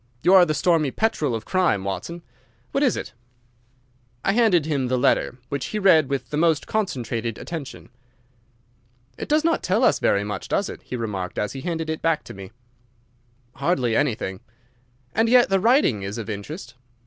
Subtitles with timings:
[0.23, 2.23] You are the stormy petrel of crime, Watson.
[2.71, 3.13] What is it?"
[4.25, 7.89] I handed him the letter, which he read with the most concentrated attention.
[9.15, 12.01] "It does not tell us very much, does it?" he remarked, as he handed it
[12.01, 12.51] back to me.
[13.57, 14.39] "Hardly anything."
[15.13, 16.73] "And yet the writing is of interest."